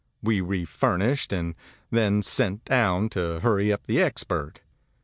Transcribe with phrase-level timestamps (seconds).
[0.23, 1.53] We refurnished, and
[1.91, 4.63] then sent down to hurry up the expert.